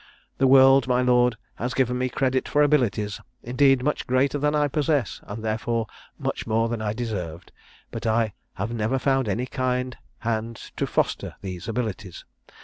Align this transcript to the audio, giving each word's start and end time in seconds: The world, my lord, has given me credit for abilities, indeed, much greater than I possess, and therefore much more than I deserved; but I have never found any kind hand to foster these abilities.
The 0.39 0.47
world, 0.47 0.87
my 0.87 1.03
lord, 1.03 1.37
has 1.57 1.75
given 1.75 1.95
me 1.99 2.09
credit 2.09 2.47
for 2.49 2.63
abilities, 2.63 3.21
indeed, 3.43 3.83
much 3.83 4.07
greater 4.07 4.39
than 4.39 4.55
I 4.55 4.67
possess, 4.67 5.21
and 5.27 5.45
therefore 5.45 5.85
much 6.17 6.47
more 6.47 6.69
than 6.69 6.81
I 6.81 6.91
deserved; 6.91 7.51
but 7.91 8.07
I 8.07 8.33
have 8.55 8.73
never 8.73 8.97
found 8.97 9.29
any 9.29 9.45
kind 9.45 9.95
hand 10.21 10.71
to 10.77 10.87
foster 10.87 11.35
these 11.43 11.67
abilities. 11.67 12.25